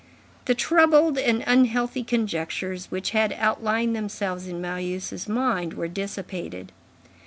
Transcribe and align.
The 0.45 0.55
troubled 0.55 1.19
and 1.19 1.43
unhealthy 1.45 2.03
conjectures 2.03 2.87
which 2.89 3.11
had 3.11 3.33
outlined 3.33 3.95
themselves 3.95 4.47
in 4.47 4.59
Marius' 4.59 5.29
mind 5.29 5.75
were 5.75 5.87
dissipated. 5.87 6.71